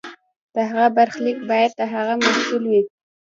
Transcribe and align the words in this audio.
د 0.53 0.55
هغه 0.69 0.87
برخلیک 0.97 1.37
باید 1.49 1.71
د 1.75 1.81
هغه 1.93 2.13
محصول 2.23 2.63
وي. 2.71 2.81